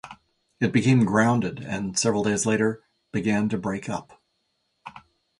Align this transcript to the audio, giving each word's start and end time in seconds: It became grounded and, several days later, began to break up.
It 0.59 0.71
became 0.71 1.05
grounded 1.05 1.59
and, 1.59 1.95
several 1.95 2.23
days 2.23 2.47
later, 2.47 2.81
began 3.11 3.49
to 3.49 3.57
break 3.59 3.87
up. 3.87 4.19